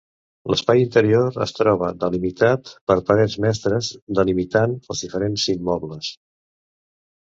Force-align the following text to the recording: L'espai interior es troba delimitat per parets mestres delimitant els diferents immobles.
L'espai 0.51 0.79
interior 0.85 1.37
es 1.45 1.53
troba 1.57 1.91
delimitat 2.05 2.73
per 2.93 2.97
parets 3.11 3.37
mestres 3.47 3.93
delimitant 4.23 4.77
els 4.93 5.07
diferents 5.09 5.51
immobles. 5.59 6.15